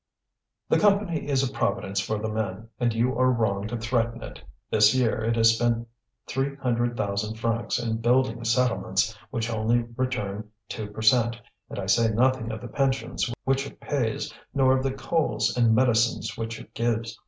"The 0.67 0.79
Company 0.79 1.27
is 1.27 1.47
a 1.47 1.53
Providence 1.53 1.99
for 1.99 2.17
the 2.17 2.27
men, 2.27 2.69
and 2.79 2.91
you 2.91 3.15
are 3.19 3.31
wrong 3.31 3.67
to 3.67 3.77
threaten 3.77 4.23
it. 4.23 4.41
This 4.71 4.95
year 4.95 5.21
it 5.23 5.35
has 5.35 5.53
spent 5.55 5.87
three 6.25 6.55
hundred 6.55 6.97
thousand 6.97 7.35
francs 7.35 7.77
in 7.77 7.97
building 7.97 8.43
settlements 8.43 9.15
which 9.29 9.51
only 9.51 9.83
return 9.95 10.49
two 10.67 10.87
per 10.87 11.03
cent, 11.03 11.39
and 11.69 11.77
I 11.77 11.85
say 11.85 12.09
nothing 12.09 12.51
of 12.51 12.61
the 12.61 12.67
pensions 12.67 13.31
which 13.43 13.67
it 13.67 13.79
pays, 13.79 14.33
nor 14.55 14.75
of 14.75 14.81
the 14.81 14.91
coals 14.93 15.55
and 15.55 15.75
medicines 15.75 16.35
which 16.35 16.59
it 16.59 16.73
gives. 16.73 17.19